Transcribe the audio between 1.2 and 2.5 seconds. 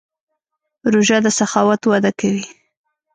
د سخاوت وده کوي.